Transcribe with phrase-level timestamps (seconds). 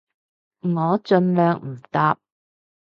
[0.61, 2.17] 我盡量唔搭